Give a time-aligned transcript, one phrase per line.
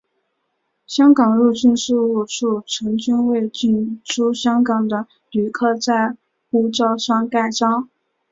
[0.87, 6.17] 香港入境事务处曾经为进出香港的旅客在
[6.49, 7.87] 护照上盖章。